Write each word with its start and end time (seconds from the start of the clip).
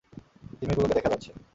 তিমিগুলোকে 0.59 0.95
দেখা 0.97 1.09
যাচ্ছে। 1.09 1.31